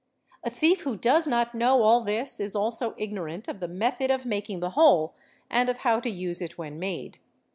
[0.43, 4.25] a thief who does not know all this is also ignorant of the method of
[4.25, 5.13] making the hole,
[5.47, 7.19] and of how to use it when made.